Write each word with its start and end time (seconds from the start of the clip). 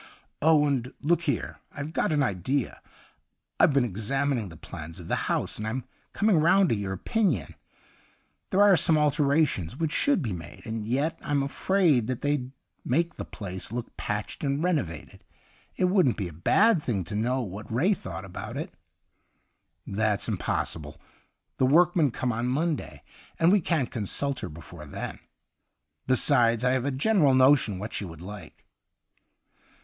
'Oh, 0.51 0.65
and 0.65 0.91
look 1.01 1.21
here, 1.21 1.59
I've 1.71 1.93
got 1.93 2.11
an 2.11 2.23
idea. 2.23 2.81
I've 3.59 3.71
been 3.71 3.85
examining 3.85 4.49
the 4.49 4.57
plans 4.57 4.99
of 4.99 5.07
the 5.07 5.29
house^ 5.29 5.59
and 5.59 5.67
I'm 5.67 5.83
coming 6.11 6.39
round 6.39 6.69
to 6.69 6.75
your 6.75 6.93
opinion. 6.93 7.53
There 8.49 8.63
are 8.63 8.75
some 8.75 8.97
alterations 8.97 9.75
which 9.77 9.91
should 9.91 10.23
be 10.23 10.33
made, 10.33 10.63
and 10.65 10.87
yet 10.87 11.19
I'm 11.21 11.43
afraid 11.43 12.07
that 12.07 12.21
they'd 12.21 12.51
inake 12.83 13.17
the 13.17 13.25
place 13.25 13.71
look 13.71 13.95
patched 13.95 14.43
and 14.43 14.63
renovated. 14.63 15.23
It 15.75 15.85
wouldn't 15.85 16.17
be 16.17 16.27
a 16.29 16.33
bad 16.33 16.81
thing 16.81 17.03
to 17.03 17.15
know 17.15 17.41
what 17.41 17.71
Ray 17.71 17.93
thought 17.93 18.25
about 18.25 18.57
it.'' 18.57 18.73
That's 19.85 20.27
impossible. 20.27 20.99
The 21.57 21.67
work 21.67 21.95
men 21.95 22.09
come 22.09 22.31
on 22.31 22.47
Monday, 22.47 23.03
and 23.37 23.51
we 23.51 23.61
can't 23.61 23.91
consult 23.91 24.39
her 24.39 24.49
before 24.49 24.87
then. 24.87 25.19
Besides, 26.07 26.63
I 26.63 26.71
have 26.71 26.85
a 26.85 26.89
general 26.89 27.35
notion 27.35 27.77
what 27.77 27.93
she 27.93 28.03
would 28.03 28.21
like.' 28.21 28.65